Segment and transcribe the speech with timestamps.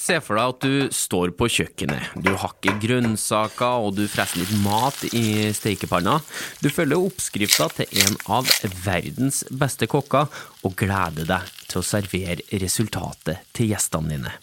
[0.00, 2.14] Se for deg at du står på kjøkkenet.
[2.24, 6.16] Du hakker grønnsaker og du freser litt mat i steikepanna.
[6.64, 8.48] Du følger oppskrifta til en av
[8.86, 10.30] verdens beste kokker
[10.64, 14.38] og gleder deg til å servere resultatet til gjestene dine.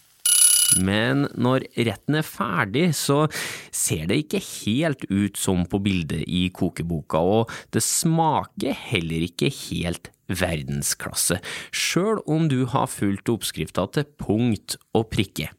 [0.75, 3.25] Men når retten er ferdig, så
[3.71, 9.51] ser det ikke helt ut som på bildet i kokeboka, og det smaker heller ikke
[9.69, 11.39] helt verdensklasse,
[11.71, 15.53] sjøl om du har fulgt oppskrifta til punkt og prikke.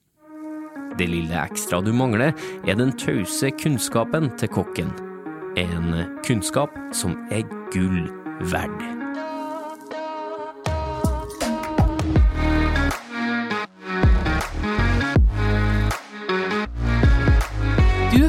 [0.98, 2.34] Det lille ekstra du mangler,
[2.66, 4.93] er den tause kunnskapen til kokken.
[5.59, 8.09] En kunnskap som er gull
[8.52, 8.82] verd.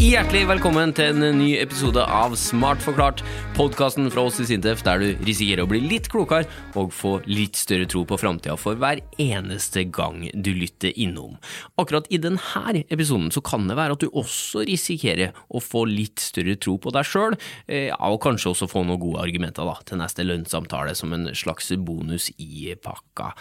[0.00, 3.18] Hjertelig velkommen til en ny episode av Smart forklart,
[3.52, 6.46] podkasten fra oss i Sintef der du risikerer å bli litt klokere
[6.80, 11.34] og få litt større tro på framtida for hver eneste gang du lytter innom.
[11.76, 16.24] Akkurat i denne episoden så kan det være at du også risikerer å få litt
[16.24, 17.36] større tro på deg sjøl,
[18.00, 22.30] og kanskje også få noen gode argumenter da, til neste lønnssamtale som en slags bonus
[22.40, 23.34] i pakka.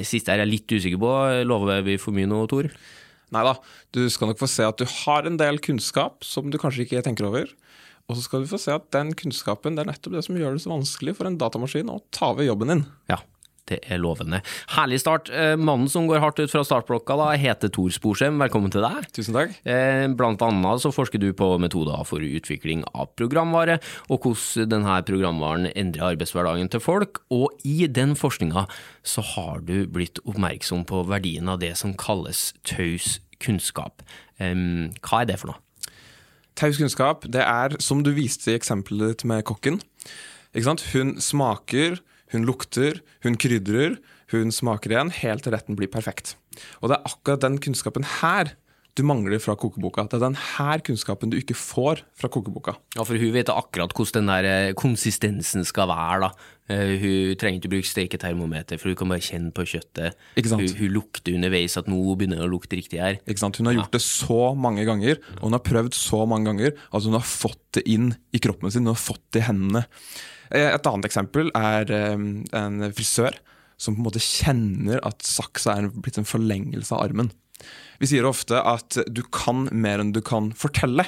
[0.00, 1.12] Siste er jeg litt usikker på,
[1.44, 2.72] lover vi for mye nå, Tor?
[3.34, 3.54] Nei da,
[3.94, 7.02] du skal nok få se at du har en del kunnskap som du kanskje ikke
[7.06, 7.50] tenker over.
[8.08, 10.56] Og så skal du få se at den kunnskapen det er nettopp det som gjør
[10.56, 12.86] det så vanskelig for en datamaskin å ta over jobben din.
[13.12, 13.20] Ja,
[13.68, 14.40] det er lovende.
[14.74, 15.30] Herlig start.
[15.60, 18.40] Mannen som går hardt ut fra startblokka, da, heter Tor Sporsem.
[18.40, 19.06] Velkommen til deg.
[19.16, 19.54] Tusen takk.
[20.18, 25.70] Blant annet så forsker du på metoder for utvikling av programvare, og hvordan denne programvaren
[25.74, 27.22] endrer arbeidshverdagen til folk.
[27.34, 28.66] Og i den forskninga
[29.06, 34.02] så har du blitt oppmerksom på verdien av det som kalles taus kunnskap.
[34.38, 35.60] Hva er det for noe?
[36.58, 39.78] Taus kunnskap, det er som du viste i eksempelet ditt med kokken.
[40.56, 42.00] Hun smaker,
[42.32, 43.98] hun lukter, hun krydrer,
[44.32, 46.36] hun smaker igjen, helt til retten blir perfekt.
[46.82, 48.56] Og det er akkurat den kunnskapen her
[48.98, 50.02] du mangler fra kokeboka.
[50.10, 52.74] Det er den her kunnskapen du ikke får fra kokeboka.
[52.96, 56.30] Ja, for hun vet akkurat hvordan den der konsistensen skal være, da.
[56.68, 60.18] Hun trenger ikke bruke steketermometer, for hun kan bare kjenne på kjøttet.
[60.50, 63.20] Hun, hun lukter underveis at nå begynner det å lukte riktig her.
[63.24, 63.60] Ikke sant?
[63.60, 67.06] Hun har gjort det så mange ganger, og hun har prøvd så mange ganger at
[67.06, 69.86] hun har fått det inn i kroppen sin, hun har fått det i hendene.
[70.54, 73.36] Et annet eksempel er en frisør
[73.78, 77.30] som på en måte kjenner at saksa er blitt en forlengelse av armen.
[78.02, 81.06] Vi sier ofte at du kan mer enn du kan fortelle.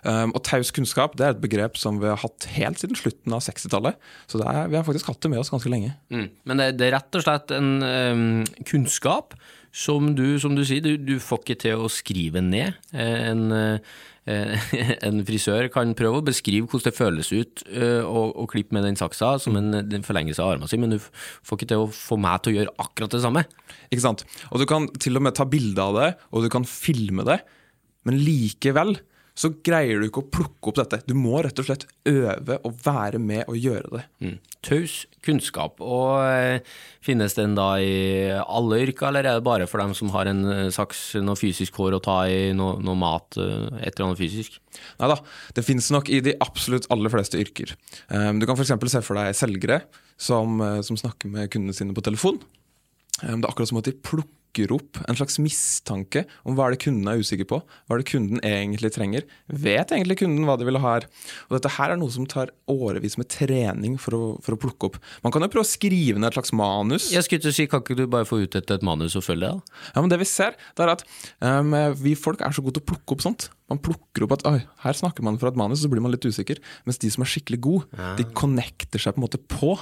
[0.00, 3.34] Um, og taus kunnskap det er et begrep som vi har hatt helt siden slutten
[3.36, 4.00] av 60-tallet.
[4.30, 5.92] Så er, vi har faktisk hatt det med oss ganske lenge.
[6.12, 6.28] Mm.
[6.48, 8.28] Men det, det, er rett og slett en um,
[8.68, 9.36] kunnskap
[9.76, 12.80] som du, som du sier, du, du, får ikke til å skrive ned.
[12.96, 13.52] En,
[15.08, 17.62] en frisør kan prøve å beskrive hvordan det føles ut
[18.06, 21.58] å klippe med den saksa som en, en forlengelse av armen sin, men du får
[21.58, 23.44] ikke til å få meg til å gjøre akkurat det samme.
[23.90, 24.24] Ikke sant.
[24.50, 27.40] Og du kan til og med ta bilde av det, og du kan filme det,
[28.08, 28.96] men likevel
[29.40, 30.98] så greier du ikke å plukke opp dette.
[31.08, 34.02] Du må rett og slett øve og være med og gjøre det.
[34.20, 34.34] Mm.
[34.66, 35.80] Taus kunnskap.
[35.80, 36.74] Og eh,
[37.04, 40.42] finnes den da i alle yrker, eller er det bare for dem som har en
[40.74, 44.60] saks, noe fysisk hår å ta i, noe, noe mat, et eller annet fysisk?
[45.00, 45.16] Nei da,
[45.56, 47.72] det finnes nok i de absolutt aller fleste yrker.
[48.12, 48.74] Um, du kan f.eks.
[48.92, 49.80] se for deg selgere
[50.20, 52.42] som, som snakker med kundene sine på telefon.
[53.22, 54.39] Um, det er akkurat som at de plukker
[54.74, 57.60] opp en slags mistanke om hva er det kunden er usikker på.
[57.86, 59.26] Hva er det kunden egentlig trenger?
[59.46, 61.06] Vet egentlig kunden hva de vil ha her?
[61.48, 64.90] Og Dette her er noe som tar årevis med trening for å, for å plukke
[64.90, 64.98] opp.
[65.24, 67.10] Man kan jo prøve å skrive ned et slags manus.
[67.14, 69.24] Jeg skulle til å si, Kan ikke du bare få ut et, et manus og
[69.26, 69.54] følge det?
[69.54, 69.78] da?
[69.94, 71.06] Ja, men Det vi ser, det er at
[71.38, 73.48] um, vi folk er så gode til å plukke opp sånt.
[73.70, 74.46] Man plukker opp at
[74.82, 76.58] her snakker man fra et manus, så blir man litt usikker.
[76.88, 78.14] Mens de som er skikkelig gode, ja.
[78.18, 79.76] de connecter seg på en måte på.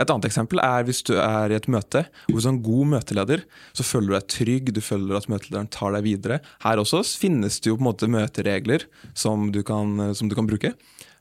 [0.00, 2.64] Et annet eksempel er hvis du er i et møte, og hvis du er en
[2.66, 3.44] god møteleder,
[3.76, 6.40] så føler du deg trygg, du føler at møtelederen tar deg videre.
[6.64, 10.48] Her også finnes det jo på en måte møteregler som du kan, som du kan
[10.50, 10.74] bruke.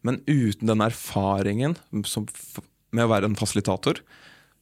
[0.07, 1.77] Men uten den erfaringen
[2.09, 2.25] som,
[2.91, 4.01] med å være en fasilitator,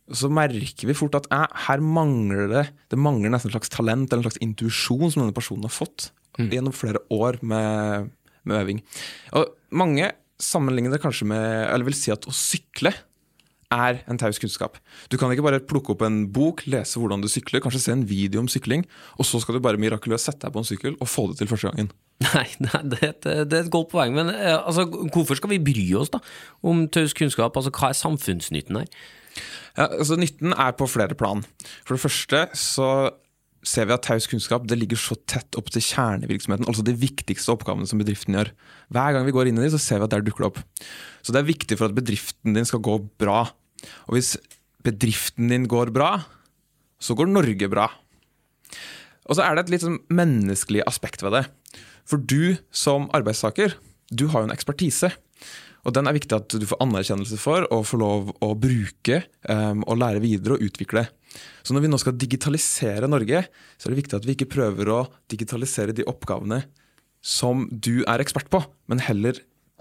[0.09, 4.09] så merker vi fort at eh, her mangler det Det mangler nesten et slags talent
[4.09, 6.09] eller en slags intuisjon som denne personen har fått
[6.39, 6.47] mm.
[6.49, 8.09] gjennom flere år med,
[8.41, 8.81] med øving.
[9.37, 10.09] Og mange
[10.41, 12.93] sammenligner det kanskje med Eller vil si at å sykle
[13.74, 14.80] er en taus kunnskap.
[15.12, 18.07] Du kan ikke bare plukke opp en bok, lese hvordan du sykler, kanskje se en
[18.10, 18.86] video om sykling,
[19.18, 21.51] og så skal du bare mirakuløst sette deg på en sykkel og få det til
[21.51, 21.92] første gangen.
[22.25, 25.62] Nei, nei det, er et, det, er et, godt poeng, men altså, hvorfor skal vi
[25.69, 26.21] bry oss da
[26.66, 27.56] om taus kunnskap?
[27.56, 28.92] Altså, Hva er samfunnsnytten her?
[29.77, 31.45] Ja, altså, nytten er på flere plan.
[31.86, 32.89] For det første så
[33.66, 37.51] ser vi at taus kunnskap det ligger så tett opp til kjernevirksomheten, altså de viktigste
[37.54, 38.54] oppgavene som bedriften gjør.
[38.95, 40.62] Hver gang vi går inn i dem, så ser vi at der dukker det opp.
[41.21, 43.44] Så det er viktig for at bedriften din skal gå bra.
[44.07, 44.35] Og hvis
[44.85, 46.17] bedriften din går bra,
[46.99, 47.87] så går Norge bra.
[49.29, 51.45] Og så er det et litt sånn menneskelig aspekt ved det.
[52.09, 53.75] For du som arbeidstaker,
[54.09, 55.11] du har jo en ekspertise.
[55.87, 59.85] Og den er viktig at du får anerkjennelse for og får lov å bruke um,
[59.85, 61.05] og lære videre og utvikle.
[61.63, 63.45] Så når vi nå skal digitalisere Norge,
[63.77, 66.63] så er det viktig at vi ikke prøver å digitalisere de oppgavene
[67.23, 69.39] som du er ekspert på, men heller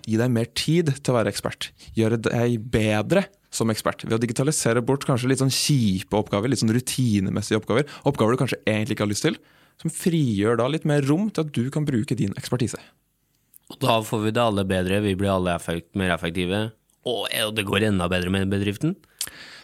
[0.08, 1.70] gi deg mer tid til å være ekspert.
[1.96, 4.04] Gjøre deg bedre som ekspert.
[4.06, 7.88] Ved å digitalisere bort kanskje litt sånn kjipe oppgaver, litt sånn rutinemessige oppgaver.
[8.08, 9.38] Oppgaver du kanskje egentlig ikke har lyst til.
[9.78, 12.80] Som frigjør da litt mer rom til at du kan bruke din ekspertise.
[13.68, 16.70] Og da får vi det alle bedre, vi blir alle effekt, mer effektive,
[17.08, 18.96] og det går enda bedre med bedriften?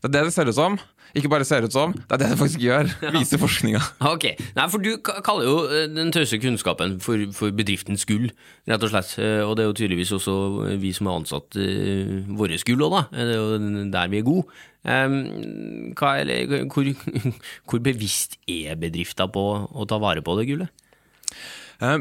[0.05, 0.77] Det er det det ser ut som.
[1.15, 3.81] Ikke bare ser ut som, det er det det faktisk gjør, viser forskninga.
[4.15, 4.27] Ok,
[4.57, 8.29] Nei, for du kaller jo eh, den tause kunnskapen for, for, bedriftens gull,
[8.71, 9.15] rett og slett.
[9.23, 10.35] Eh, og det er jo tydeligvis også
[10.83, 13.03] vi som er ansatt uh, våre gull òg, da.
[13.15, 13.59] Det er jo
[13.95, 14.63] der vi er gode.
[14.85, 16.91] Hva, eller, hvor,
[17.71, 20.81] hvor bevisst er bedrifta på å ta vare på det gullet?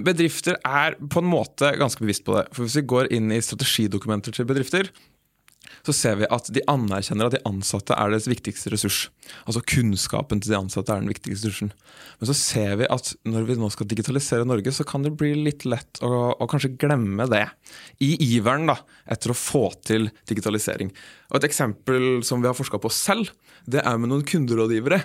[0.03, 2.47] Bedrifter er på en måte ganske bevisst på det.
[2.53, 4.91] For Hvis vi går inn i strategidokumenter til bedrifter,
[5.83, 8.99] så ser vi at de anerkjenner at de ansatte er deres viktigste ressurs.
[9.43, 11.73] Altså kunnskapen til de ansatte er den viktigste ressursen.
[12.21, 15.33] Men så ser vi at når vi nå skal digitalisere Norge, så kan det bli
[15.35, 17.43] litt lett å, å kanskje glemme det.
[17.99, 18.77] I iveren da,
[19.11, 20.93] etter å få til digitalisering.
[21.33, 23.33] Og Et eksempel som vi har forska på selv,
[23.67, 25.03] det er med noen kunderådgivere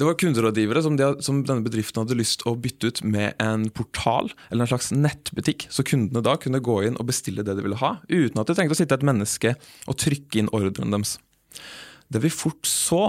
[0.00, 3.68] det var kunderådgivere som, de, som, denne bedriften hadde lyst å bytte ut med en
[3.74, 7.64] portal eller en slags nettbutikk, så kundene da kunne gå inn og bestille det de
[7.64, 9.54] ville ha, uten at de trengte å sitte et menneske
[9.86, 11.18] og trykke inn ordren deres.
[12.12, 13.06] Det vi fort så,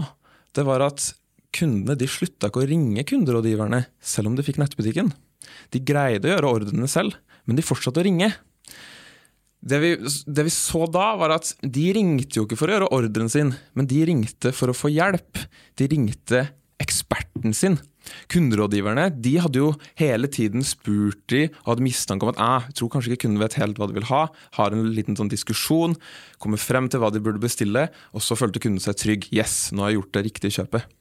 [0.56, 1.12] det var at
[1.54, 5.12] kundene de slutta ikke å ringe kunderådgiverne selv om de fikk nettbutikken.
[5.74, 8.32] De greide å gjøre ordrene selv, men de fortsatte å ringe.
[9.64, 9.94] Det vi,
[10.28, 13.54] det vi, så da, var at de ringte jo ikke for å gjøre ordren sin,
[13.78, 15.40] men de ringte for å få hjelp.
[15.80, 16.44] De ringte
[16.82, 17.78] eksperten sin.
[18.32, 22.80] Kunderådgiverne de hadde jo hele tiden spurt de og hadde mistanke om at ah, jeg
[22.80, 24.26] tror kanskje ikke kunden vet helt hva de vil ha,
[24.58, 25.96] har en liten sånn diskusjon,
[26.44, 29.30] kommer frem til hva de burde bestille, og så følte kunden seg trygg.
[29.36, 30.92] Yes, nå har jeg gjort det riktige kjøpet.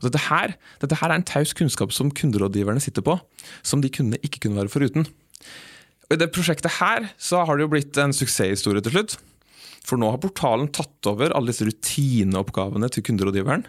[0.00, 3.18] Og dette her, dette her er en taus kunnskap som kunderådgiverne sitter på,
[3.66, 5.08] som de kundene ikke kunne være foruten.
[6.06, 9.16] I det prosjektet her så har det jo blitt en suksesshistorie til slutt.
[9.86, 13.66] For nå har portalen tatt over alle disse rutineoppgavene til kunderådgiveren.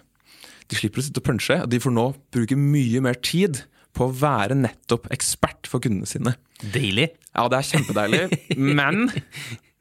[0.68, 3.64] De slipper å sitte og punche, og de får nå bruke mye mer tid
[3.98, 6.36] på å være nettopp ekspert for kundene sine.
[6.74, 7.10] Deilig.
[7.31, 8.22] Ja, det er kjempedeilig.
[8.58, 9.08] Men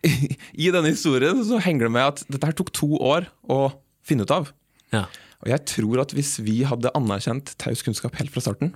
[0.06, 3.61] i denne historien så henger det med at dette her tok to år å
[4.06, 4.50] finne ut av.
[4.94, 5.06] Ja.
[5.44, 8.75] Og jeg tror at hvis vi hadde anerkjent taus kunnskap helt fra starten,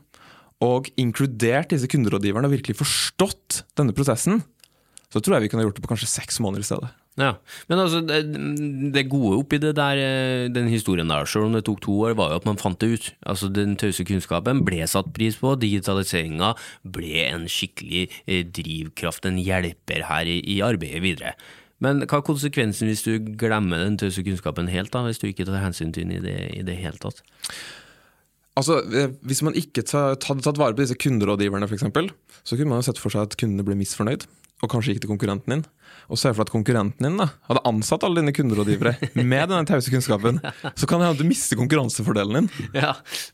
[0.60, 4.42] og inkludert disse kunderådgiverne og virkelig forstått denne prosessen,
[5.10, 6.90] så tror jeg vi kunne gjort det på kanskje seks måneder i stedet.
[7.20, 7.34] Ja,
[7.68, 8.20] Men altså, det,
[8.94, 12.14] det gode oppi det der, eh, den historien der, selv om det tok to år,
[12.16, 13.08] var jo at man fant det ut.
[13.28, 16.54] Altså, Den tause kunnskapen ble satt pris på, digitaliseringa
[16.96, 21.34] ble en skikkelig eh, drivkraft, en hjelper her i, i arbeidet videre.
[21.80, 25.48] Men hva er konsekvensen hvis du glemmer den tause kunnskapen helt, da, hvis du ikke
[25.48, 27.20] tar hensyn til den i det, i det hele tatt?
[28.58, 31.86] Altså, eh, Hvis man ikke hadde tatt vare på disse kunderådgiverne, f.eks.,
[32.44, 34.26] så kunne man jo sett for seg at kundene ble misfornøyd,
[34.60, 35.62] og kanskje gikk til konkurrenten din.
[36.10, 39.62] Og se for deg at konkurrenten din da, hadde ansatt alle dine kunderådgivere med denne
[39.68, 40.40] tause kunnskapen.
[40.74, 42.50] Så kan det hende at du mister konkurransefordelen din.
[42.80, 42.92] Ja,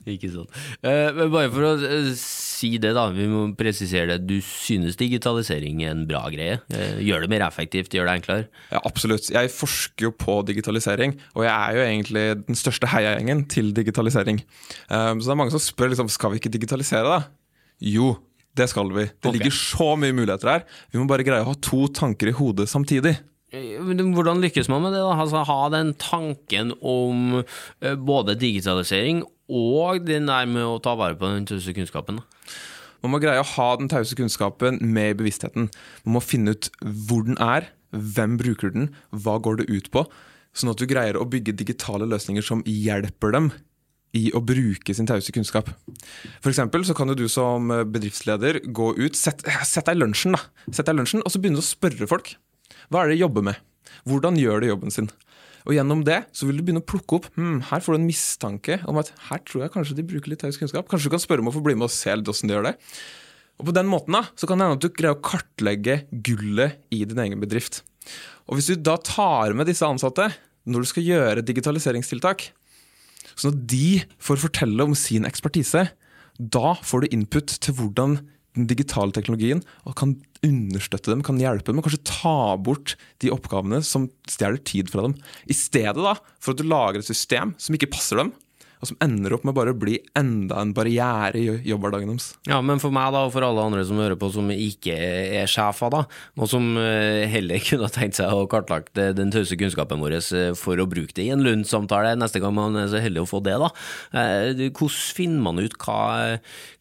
[0.08, 0.52] ikke sant.
[0.80, 3.08] Uh, men bare for å uh, si det, da.
[3.14, 4.28] Vi må presisere det.
[4.28, 6.60] Du synes digitalisering er en bra greie?
[6.72, 7.94] Uh, gjør det mer effektivt?
[7.94, 8.46] Gjør det enklere?
[8.72, 9.28] Ja, absolutt.
[9.34, 14.40] Jeg forsker jo på digitalisering, og jeg er jo egentlig den største heiagjengen til digitalisering.
[14.88, 17.20] så det er mange som spør liksom, skal vi ikke digitalisere, da?
[17.82, 18.14] Jo,
[18.56, 19.06] det skal vi.
[19.06, 19.38] Det okay.
[19.38, 20.66] ligger så mye muligheter her.
[20.92, 23.16] Vi må bare greie å ha to tanker i hodet samtidig.
[23.54, 25.02] Eh, hvordan lykkes man med det?
[25.04, 25.14] da?
[25.14, 31.18] Altså, ha den tanken om uh, både digitalisering og den der med å ta vare
[31.18, 32.18] på den tause kunnskapen?
[32.18, 32.56] Da.
[33.04, 35.68] Man må greie å ha den tause kunnskapen med i bevisstheten.
[36.04, 40.02] Man må finne ut hvor den er, hvem bruker den, hva går det ut på?
[40.56, 43.52] Sånn at du greier å bygge digitale løsninger som hjelper dem
[44.16, 45.68] i å bruke sin tause kunnskap.
[46.44, 50.42] For så kan du som bedriftsleder gå ut, sett, sett deg lunsjen, da.
[50.72, 52.34] Sett deg lunsjen, og så begynne å spørre folk.
[52.88, 53.62] Hva er det de jobber med?
[54.06, 55.10] Hvordan gjør de jobben sin?
[55.66, 58.06] Og gjennom det så vil du begynne å plukke opp hmm, her får du en
[58.06, 60.86] mistanke om at her tror jeg kanskje de bruker litt taus kunnskap.
[60.90, 62.68] Kanskje du kan spørre om å få bli med og se litt hvordan de gjør
[62.68, 62.74] det.
[63.56, 66.78] Og på den måten da, så kan det hende at du greier å kartlegge gullet
[66.94, 67.80] i din egen bedrift.
[68.46, 70.28] Og hvis du da tar med disse ansatte
[70.70, 72.50] når du skal gjøre digitaliseringstiltak,
[73.36, 75.88] Sånn at de får fortelle om sin ekspertise.
[76.40, 78.18] Da får du input til hvordan
[78.56, 79.60] den digitale teknologien
[79.98, 80.14] kan
[80.46, 85.04] understøtte dem, kan hjelpe dem, og kanskje ta bort de oppgavene som stjeler tid fra
[85.06, 85.16] dem.
[85.48, 88.32] I stedet da, for at du lager et system som ikke passer dem,
[88.86, 92.28] og som ender opp med bare å bli enda en barriere i jobbhverdagen deres.
[92.46, 95.50] Ja, men for meg da, og for alle andre som hører på som ikke er
[95.50, 96.04] sjefer, da,
[96.38, 100.52] og som eh, heller kunne tenkt seg å kartlagt eh, den tause kunnskapen vår eh,
[100.58, 103.42] for å bruke det i en Lund-samtale neste gang man er så heldig å få
[103.44, 103.70] det, da.
[104.14, 105.98] Hvordan finner man ut hva,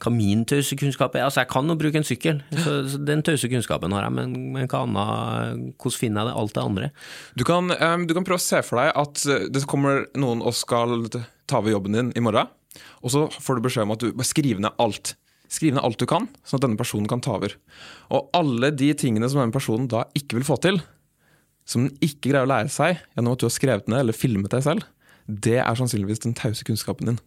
[0.02, 1.26] hva min tause kunnskap er?
[1.26, 4.36] Altså, jeg kan jo bruke en sykkel, så, så den tause kunnskapen har jeg, men,
[4.56, 6.92] men hva annet, hvordan finner jeg det, alt det andre?
[7.40, 10.56] Du kan, um, du kan prøve å se for deg at det kommer noen og
[10.58, 11.10] skal
[11.50, 12.50] ta over jobben din i morgen.
[13.04, 15.16] Og så får du beskjed om at du bare skriver ned alt.
[15.52, 17.54] Skriv ned alt du kan, sånn at denne personen kan ta over.
[18.14, 20.82] Og alle de tingene som denne personen da ikke vil få til,
[21.70, 24.54] som den ikke greier å lære seg gjennom at du har skrevet ned eller filmet
[24.54, 24.86] deg selv,
[25.25, 27.22] det er sannsynligvis den tause kunnskapen din.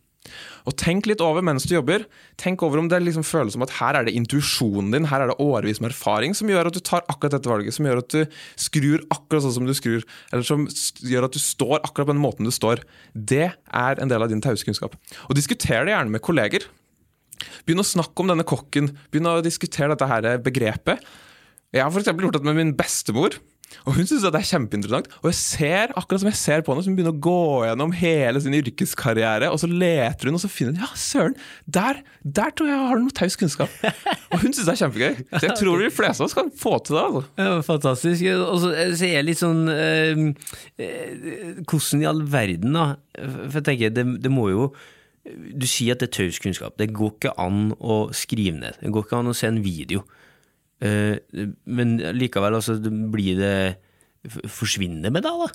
[0.68, 2.04] Og Tenk litt over mens du jobber.
[2.40, 5.32] Tenk over om det liksom føles som at her er det intuisjonen din, her er
[5.32, 8.14] det årevis med erfaring som gjør at du tar akkurat dette valget, som gjør at
[8.14, 10.66] du skrur akkurat sånn som du skrur, eller som
[11.02, 12.84] gjør at du står akkurat på den måten du står.
[13.12, 14.96] Det er en del av din tause kunnskap.
[15.28, 16.68] Og diskuter det gjerne med kolleger.
[17.66, 21.04] Begynn å snakke om denne kokken, begynn å diskutere dette her begrepet.
[21.74, 23.36] Jeg har for gjort det med min bestemor.
[23.84, 25.08] Og Hun syns det er kjempeinteressant.
[25.22, 28.42] Og jeg ser akkurat som jeg ser på henne, som begynner å gå gjennom hele
[28.44, 31.36] sin yrkeskarriere, og så leter hun, og så finner hun Ja, søren!
[31.78, 33.72] Der, der tror jeg jeg har noe taus kunnskap.
[34.32, 35.14] Og hun syns det er kjempegøy.
[35.32, 37.04] Så jeg tror de fleste av oss kan få til det.
[37.04, 37.22] altså.
[37.40, 38.28] Ja, fantastisk.
[38.44, 40.22] Og så ser jeg litt sånn eh,
[40.84, 42.86] eh, Hvordan i all verden, da?
[43.16, 44.68] For jeg tenker, det, det må jo
[45.58, 46.76] Du sier at det er taus kunnskap.
[46.80, 48.78] Det går ikke an å skrive ned.
[48.82, 50.04] Det går ikke an å se en video.
[50.84, 52.78] Eh, men likevel, altså,
[53.12, 53.58] blir det
[54.50, 55.46] Forsvinner med deg, da?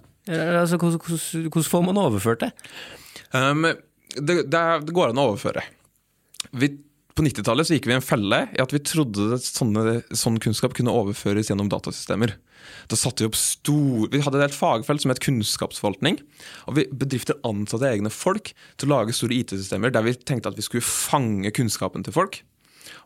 [0.63, 2.53] Altså, hvordan, får man overført det?
[3.35, 3.67] Um,
[4.15, 5.65] det, det, det, går an å overføre.
[6.55, 6.69] Vi,
[7.13, 10.73] på 90-tallet gikk vi i en felle i at vi trodde at sånne, sånn kunnskap
[10.77, 12.37] kunne overføres gjennom datasystemer.
[12.89, 16.21] Da satte Vi opp stor, vi hadde et helt fagfelt som het kunnskapsforvaltning.
[16.71, 20.57] og vi Bedrifter ansatte egne folk til å lage store IT-systemer der vi tenkte at
[20.57, 22.39] vi skulle fange kunnskapen til folk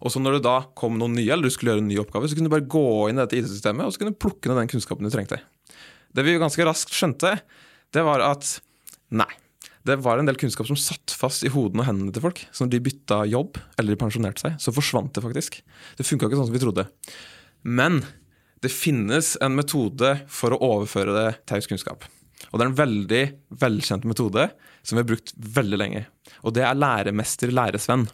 [0.01, 2.29] og så når det da kom noen nye, eller du skulle gjøre en ny oppgave,
[2.29, 4.61] så kunne du bare gå inn i dette IT-systemet og så kunne du plukke ned
[4.61, 5.41] den kunnskapen du trengte.
[6.15, 7.35] Det vi ganske raskt skjønte,
[7.93, 8.57] det var at
[9.13, 9.29] nei.
[9.87, 12.41] Det var en del kunnskap som satt fast i hodene og hendene til folk.
[12.51, 15.61] Så når de bytta jobb, eller de pensjonerte seg, så forsvant det faktisk.
[15.95, 16.87] Det funka ikke sånn som vi trodde.
[17.63, 18.01] Men
[18.63, 22.03] det finnes en metode for å overføre det taus kunnskap.
[22.51, 23.23] Og det er en veldig
[23.63, 24.49] velkjent metode
[24.83, 26.03] som vi har brukt veldig lenge.
[26.43, 28.07] Og det er læremester-læresvenn.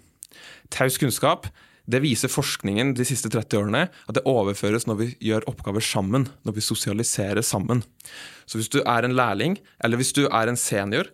[0.73, 1.49] Taus kunnskap
[1.83, 6.29] det viser forskningen de siste 30 årene at det overføres når vi gjør oppgaver sammen.
[6.47, 7.83] Når vi sosialiserer sammen.
[8.47, 11.09] Så hvis du er en lærling, eller hvis du er en senior,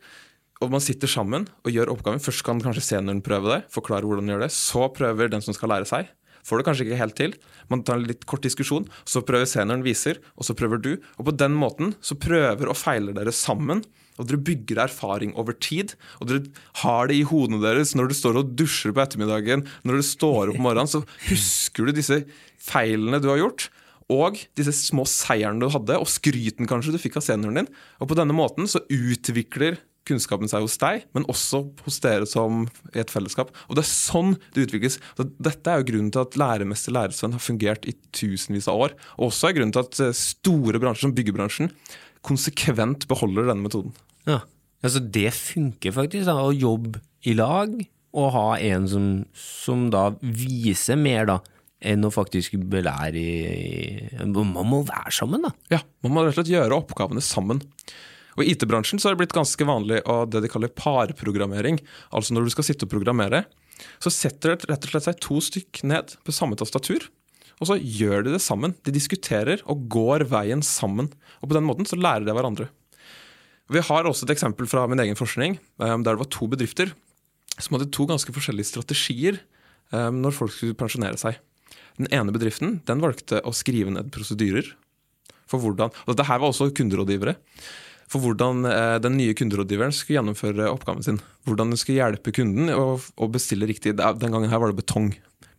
[0.62, 4.28] og man sitter sammen og gjør oppgaven Først kan kanskje senioren prøve det, forklare hvordan
[4.28, 4.54] man gjør det.
[4.54, 6.12] Så prøver den som skal lære seg.
[6.46, 7.34] Får det kanskje ikke helt til.
[7.72, 10.92] Man tar en litt kort diskusjon, så prøver senioren viser, og så prøver du.
[11.18, 13.82] Og på den måten så prøver og feiler dere sammen
[14.20, 15.96] og dere bygger erfaring over tid.
[16.20, 16.44] Og dere
[16.84, 20.52] har det i hodene deres når du står og dusjer på ettermiddagen, når du står
[20.52, 22.24] opp om morgenen, så husker du disse
[22.60, 23.70] feilene du har gjort.
[24.10, 27.70] Og disse små seierne du hadde, og skryten kanskje du fikk av senioren din.
[28.02, 29.78] Og på denne måten så utvikler
[30.10, 32.64] kunnskapen seg hos deg, men også hos dere som
[32.96, 33.54] i et fellesskap.
[33.70, 34.98] Og det er sånn det utvikles.
[35.20, 38.96] Dette er jo grunnen til at læremester læresvenn har fungert i tusenvis av år.
[39.20, 41.74] Og også er grunnen til at eh, store bransjer som byggebransjen
[42.26, 43.94] konsekvent beholder denne metoden.
[44.28, 44.42] Ja,
[44.84, 47.74] altså Det funker faktisk, da, å jobbe i lag
[48.18, 49.08] og ha en som,
[49.38, 51.40] som da viser mer, da,
[51.80, 55.54] enn å faktisk belære i Man må være sammen, da.
[55.78, 57.62] Ja, man må rett og slett gjøre oppgavene sammen.
[58.36, 61.80] Og I IT-bransjen så er det blitt ganske vanlig å det de kaller parprogrammering.
[62.16, 63.44] Altså når du skal sitte og programmere,
[64.00, 67.08] så setter det rett og slett seg to stykk ned på samme tastatur.
[67.60, 68.76] Og så gjør de det sammen.
[68.88, 71.12] De diskuterer og går veien sammen.
[71.44, 72.70] Og på den måten så lærer de hverandre.
[73.70, 76.94] Vi har også et eksempel fra min egen forskning, um, der det var to bedrifter
[77.60, 79.42] som hadde to ganske forskjellige strategier
[79.92, 81.38] um, når folk skulle pensjonere seg.
[82.00, 84.72] Den ene bedriften den valgte å skrive ned prosedyrer
[85.50, 87.36] for hvordan og Dette her var også kunderådgivere.
[88.10, 91.20] For hvordan eh, den nye kunderådgiveren skulle gjennomføre oppgaven sin.
[91.46, 95.12] Hvordan den skulle hjelpe kunden å bestille riktig Den gangen her var det betong.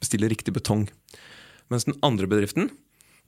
[0.02, 0.88] Bestille riktig betong.
[1.70, 2.72] Mens den andre bedriften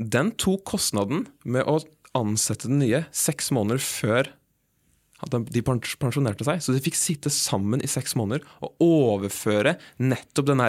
[0.03, 1.79] den tok kostnaden med å
[2.19, 4.33] ansette den nye seks måneder før
[5.31, 6.61] de pensjonerte seg.
[6.63, 10.63] Så de fikk sitte sammen i seks måneder og overføre nettopp den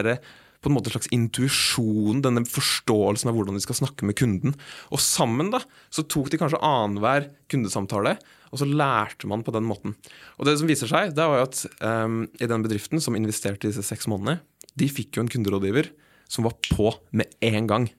[0.64, 4.56] på en måte slags intuisjon, denne forståelsen av hvordan de skal snakke med kunden.
[4.96, 5.60] Og sammen da,
[5.92, 8.16] så tok de kanskje annenhver kundesamtale,
[8.54, 9.98] og så lærte man på den måten.
[10.38, 13.68] Og det som viser seg, det var jo at um, i den bedriften som investerte
[13.68, 14.40] i disse seks månedene,
[14.80, 15.92] de fikk jo en kunderådgiver
[16.32, 17.90] som var på med en gang.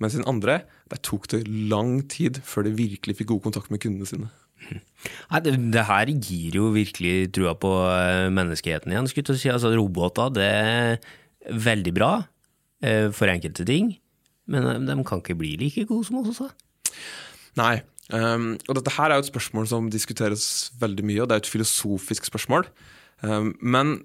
[0.00, 3.82] Mens den andre, der tok det lang tid før de virkelig fikk god kontakt med
[3.82, 4.30] kundene sine.
[5.30, 9.08] Nei, det, det, her gir jo virkelig trua på eh, menneskeheten igjen.
[9.10, 9.50] skulle si.
[9.52, 10.98] Altså, roboter det er
[11.48, 12.10] veldig bra
[12.84, 13.94] eh, for enkelte ting,
[14.50, 16.50] men eh, de kan ikke bli like gode som oss også.
[17.58, 17.80] Nei,
[18.14, 20.44] um, og dette her er jo et spørsmål som diskuteres
[20.80, 22.68] veldig mye, og det er et filosofisk spørsmål.
[23.24, 23.98] Um, men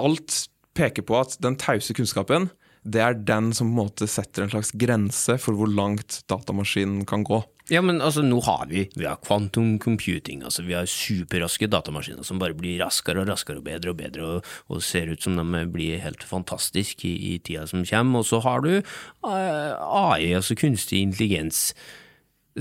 [0.00, 0.44] alt
[0.78, 2.48] peker på at den tause kunnskapen
[2.82, 7.04] det er den som på en måte setter en slags grense for hvor langt datamaskinen
[7.06, 7.38] kan gå.
[7.70, 10.42] Ja, men altså, nå har vi vi har quantum computing.
[10.42, 14.24] altså Vi har superraske datamaskiner som bare blir raskere og raskere og bedre og bedre,
[14.26, 18.18] og, og ser ut som de blir helt fantastiske i, i tida som kommer.
[18.18, 18.82] Og så har du eh,
[19.22, 21.70] AI, altså kunstig intelligens.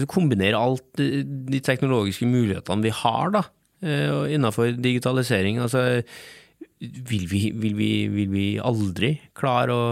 [0.08, 3.42] Kombinere alt de teknologiske mulighetene vi har da,
[3.84, 5.58] uh, innenfor digitalisering.
[5.60, 6.14] altså
[6.82, 9.84] vil vi, vil vi, vil vi aldri klare å,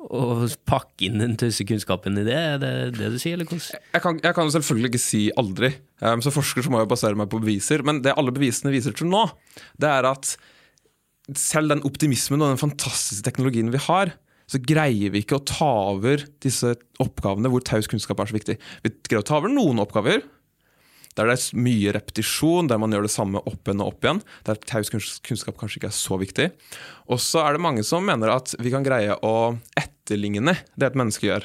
[0.00, 2.38] å pakke inn den tøyse kunnskapen i det?
[2.54, 3.50] Er det det du sier, eller?
[3.50, 5.74] Jeg kan, jeg kan selvfølgelig ikke si aldri.
[6.00, 7.84] Um, som forsker så må jeg basere meg på beviser.
[7.86, 9.26] Men det alle bevisene viser til nå,
[9.80, 10.34] det er at
[11.36, 14.14] selv den optimismen og den fantastiske teknologien vi har,
[14.50, 18.56] så greier vi ikke å ta over disse oppgavene hvor taus kunnskap er så viktig.
[18.82, 20.24] Vi greier å ta over noen oppgaver,
[21.20, 24.22] der det er mye repetisjon, der man gjør det samme opp igjen og opp igjen.
[24.48, 26.46] Der taus kunnskap kanskje ikke er så viktig.
[27.12, 29.34] Og så er det mange som mener at vi kan greie å
[29.78, 31.44] etterligne det et menneske gjør.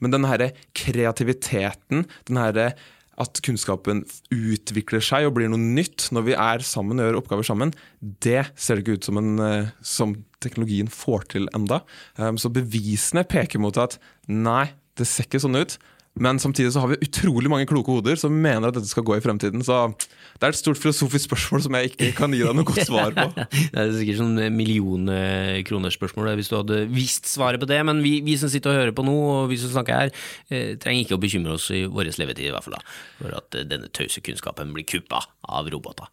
[0.00, 2.72] Men den herre kreativiteten, den herre
[3.20, 7.44] at kunnskapen utvikler seg og blir noe nytt når vi er sammen og gjør oppgaver
[7.44, 11.82] sammen, det ser det ikke ut som, en, eh, som teknologien får til enda.
[12.16, 15.76] Um, så bevisene peker mot at nei, det ser ikke sånn ut.
[16.18, 19.14] Men samtidig så har vi utrolig mange kloke hoder som mener at dette skal gå
[19.14, 19.62] i fremtiden.
[19.64, 22.82] Så det er et stort filosofisk spørsmål som jeg ikke kan gi deg noe godt
[22.88, 23.28] svar på.
[23.72, 27.78] det er sikkert sånn millionkronerspørsmål hvis du hadde visst svaret på det.
[27.86, 30.14] Men vi, vi, som sitter og hører på nå, og vi som snakker her,
[30.50, 32.82] eh, trenger ikke å bekymre oss i vår levetid i hvert fall da,
[33.20, 36.10] for at eh, denne tause kunnskapen blir kuppa av roboter.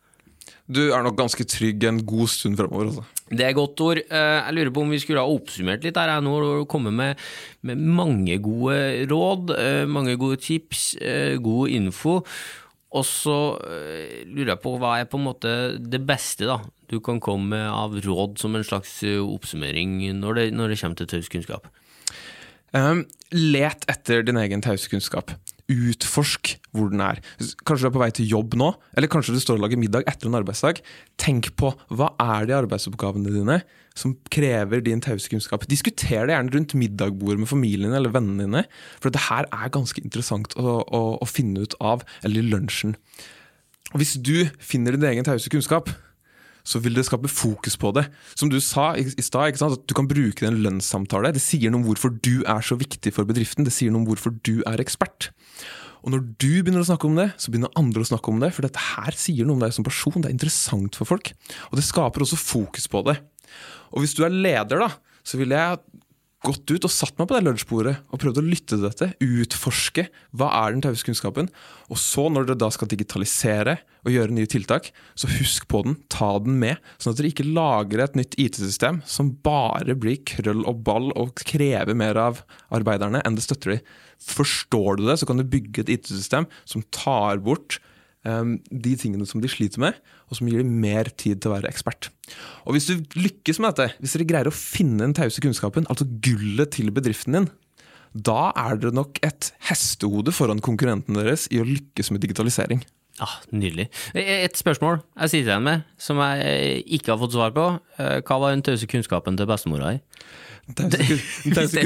[0.67, 2.91] Du er nok ganske trygg en god stund fremover.
[2.91, 3.03] Også.
[3.32, 4.01] Det er godt ord.
[4.03, 6.12] Eh, jeg lurer på om vi skulle ha oppsummert litt her.
[6.23, 7.23] Nå har kommet med,
[7.67, 12.19] med, mange gode råd, eh, mange gode tips, eh, god info.
[12.97, 13.36] Og så
[14.32, 16.56] lurer jeg på hva er på en måte det beste da,
[16.88, 21.01] du kan komme med av råd som en slags oppsummering når det, når det kommer
[21.01, 21.67] til taus kunnskap?
[22.71, 23.03] Um,
[23.36, 25.36] let etter din egen tause kunnskap.
[25.67, 27.19] Utforsk hvor den er.
[27.67, 30.08] Kanskje du er på vei til jobb nå, eller kanskje du står og lager middag
[30.08, 30.80] etter en arbeidsdag.
[31.19, 33.60] Tenk på hva er de arbeidsoppgavene dine
[33.97, 35.65] som krever din tause kunnskap.
[35.69, 38.65] Diskuter det gjerne rundt middagbordet med familien eller vennene dine,
[39.01, 42.95] for det her er ganske interessant å, å, å finne ut av, eller i lunsjen.
[43.97, 45.89] Hvis du finner din egen tause kunnskap,
[46.67, 48.08] så vil det skape fokus på det.
[48.36, 49.56] Som du sa i, i stad,
[49.88, 51.32] du kan bruke det i en lønnssamtale.
[51.36, 53.67] Det sier noe om hvorfor du er så viktig for bedriften.
[53.67, 55.32] Det sier noe om hvorfor du er ekspert.
[56.03, 58.51] Og når du begynner å snakke om det, så begynner andre å snakke om det.
[58.56, 60.19] For dette her sier noe om deg som person.
[60.19, 61.32] Det er interessant for folk.
[61.71, 63.17] Og det skaper også fokus på det.
[63.95, 64.91] Og hvis du er leder, da,
[65.27, 65.80] så vil jeg
[66.45, 69.10] gått ut og satt meg på det lunsjbordet og prøvd å lytte til dette.
[69.23, 70.06] Utforske
[70.38, 71.50] hva er den tause kunnskapen.
[71.89, 75.97] Og så, når dere da skal digitalisere og gjøre nye tiltak, så husk på den,
[76.13, 76.84] ta den med.
[77.02, 81.34] Sånn at dere ikke lager et nytt IT-system som bare blir krøll og ball og
[81.41, 83.82] krever mer av arbeiderne enn det støtter de.
[84.23, 87.80] Forstår du det, så kan du bygge et IT-system som tar bort
[88.28, 89.97] um, de tingene som de sliter med,
[90.30, 92.12] og som gir dem mer tid til å være ekspert.
[92.67, 96.03] Og Hvis du lykkes med dette, hvis dere greier å finne den tause kunnskapen, altså
[96.03, 97.47] gullet til bedriften din,
[98.12, 102.84] da er dere nok et hestehode foran konkurrentene deres i å lykkes med digitalisering.
[103.19, 103.88] Ah, Nydelig.
[104.13, 107.69] Et spørsmål jeg sitter igjen med, som jeg ikke har fått svar på.
[107.97, 110.03] Eh, hva var den tause kunnskapen til bestemora di?
[110.67, 111.80] Den tause,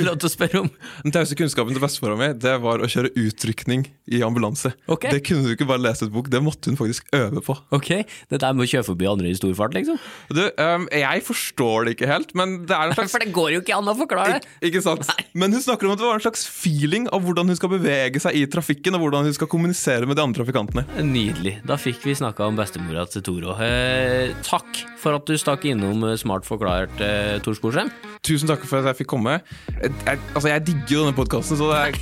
[1.13, 4.71] tause kunnskapen til bestemora mi det var å kjøre utrykning i ambulanse.
[4.89, 5.13] Okay.
[5.13, 7.53] Det kunne du ikke bare lese et bok, det måtte hun faktisk øve på.
[7.77, 7.91] Ok,
[8.31, 9.99] Det der med å kjøre forbi andre i stor fart, liksom?
[10.33, 13.53] Du, um, Jeg forstår det ikke helt, men det er en slags For det går
[13.53, 14.49] jo ikke an å forklare det!
[14.63, 15.05] Ik ikke sant?
[15.13, 15.27] Nei.
[15.43, 18.23] Men hun snakker om at det var en slags feeling av hvordan hun skal bevege
[18.23, 20.87] seg i trafikken, og hvordan hun skal kommunisere med de andre trafikantene.
[21.05, 21.59] Ny Nydelig.
[21.67, 23.53] Da fikk vi snakka om bestemora til Toro.
[23.61, 27.91] Eh, takk for at du stakk innom eh, Smart forklart, eh, Tor Sporsem.
[28.25, 29.39] Tusen takk for at jeg fikk komme.
[29.69, 31.95] Jeg, jeg, altså, jeg digger jo denne podkasten, så det er,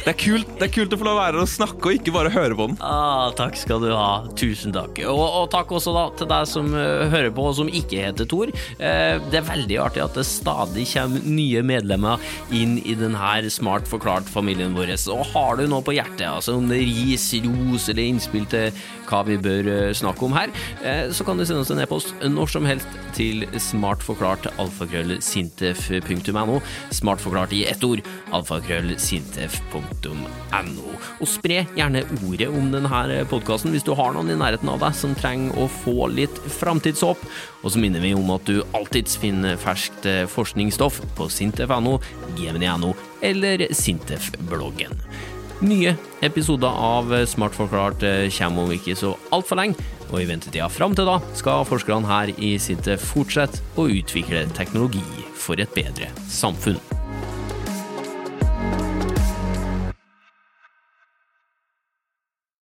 [0.00, 1.98] det, er kult, det er kult å få lov å være her og snakke, og
[1.98, 2.78] ikke bare høre på den.
[2.84, 4.24] Ah, takk skal du ha.
[4.40, 5.00] Tusen takk.
[5.08, 8.28] Og, og takk også da til deg som uh, hører på, og som ikke heter
[8.28, 8.52] Tor.
[8.80, 13.88] Uh, det er veldig artig at det stadig kommer nye medlemmer inn i denne Smart
[13.88, 14.94] forklart-familien vår.
[15.12, 18.72] Og har du noe på hjertet, altså om det er ris, ros eller innspill til
[19.08, 20.48] hva vi bør uh, snakke om her,
[21.14, 26.60] så kan du sende oss en e-post når som helst til smartforklart alfakrøllsintef.no.
[26.94, 28.00] Smartforklart i ett ord.
[28.34, 30.88] alfakrøllsintef.no.
[31.20, 34.92] Og spre gjerne ordet om denne podkasten hvis du har noen i nærheten av deg
[34.98, 37.20] som trenger å få litt framtidshåp.
[37.62, 40.02] Og så minner vi om at du alltids finner ferskt
[40.34, 41.94] forskningsstoff på sintef.no,
[42.38, 42.90] gmn.no
[43.24, 44.92] eller Sintef-bloggen.
[45.62, 48.02] Nye episoder av Smart forklart
[48.38, 49.78] kommer om ikke så altfor lenge,
[50.10, 55.04] og i ventetida fram til da skal forskerne her i Sintef fortsette å utvikle teknologi
[55.38, 56.93] for et bedre samfunn.